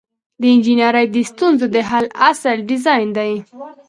[0.41, 3.31] د انجنیری د ستونزو د حل اصل ډیزاین دی.